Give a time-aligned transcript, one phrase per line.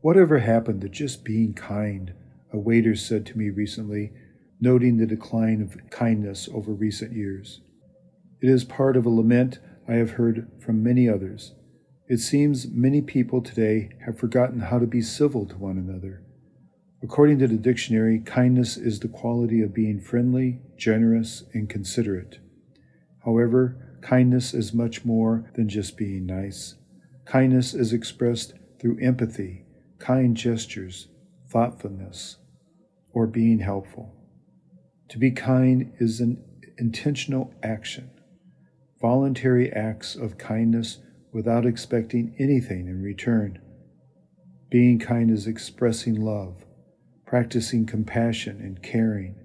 [0.00, 2.14] Whatever happened to just being kind?
[2.52, 4.12] A waiter said to me recently,
[4.60, 7.62] noting the decline of kindness over recent years.
[8.40, 9.58] It is part of a lament
[9.88, 11.54] I have heard from many others.
[12.06, 16.22] It seems many people today have forgotten how to be civil to one another.
[17.02, 22.38] According to the dictionary, kindness is the quality of being friendly, generous, and considerate.
[23.24, 26.76] However, kindness is much more than just being nice.
[27.24, 29.64] Kindness is expressed through empathy,
[29.98, 31.08] kind gestures,
[31.48, 32.36] thoughtfulness,
[33.12, 34.14] or being helpful.
[35.08, 36.44] To be kind is an
[36.78, 38.10] intentional action,
[39.00, 40.98] voluntary acts of kindness
[41.32, 43.58] without expecting anything in return.
[44.70, 46.64] Being kind is expressing love,
[47.26, 49.36] practicing compassion and caring,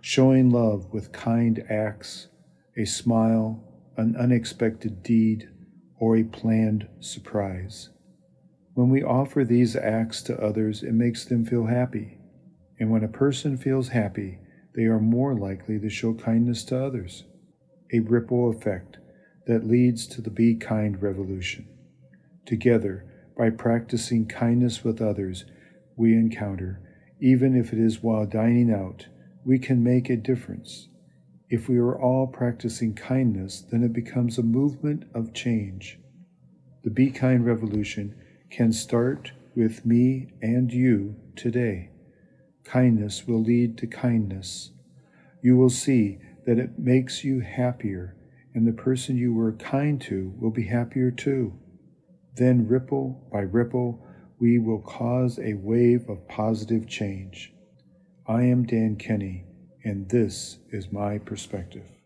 [0.00, 2.28] showing love with kind acts,
[2.76, 3.64] a smile,
[3.96, 5.48] an unexpected deed,
[5.98, 7.90] or a planned surprise.
[8.78, 12.18] When we offer these acts to others, it makes them feel happy.
[12.78, 14.38] And when a person feels happy,
[14.76, 17.24] they are more likely to show kindness to others.
[17.92, 18.98] A ripple effect
[19.48, 21.66] that leads to the Be Kind revolution.
[22.46, 23.04] Together,
[23.36, 25.44] by practicing kindness with others
[25.96, 26.80] we encounter,
[27.18, 29.08] even if it is while dining out,
[29.44, 30.86] we can make a difference.
[31.50, 35.98] If we are all practicing kindness, then it becomes a movement of change.
[36.84, 38.14] The Be Kind revolution
[38.50, 41.90] can start with me and you today.
[42.64, 44.70] Kindness will lead to kindness.
[45.42, 48.16] You will see that it makes you happier,
[48.54, 51.58] and the person you were kind to will be happier too.
[52.36, 54.04] Then, ripple by ripple,
[54.38, 57.52] we will cause a wave of positive change.
[58.26, 59.44] I am Dan Kenney,
[59.84, 61.97] and this is my perspective.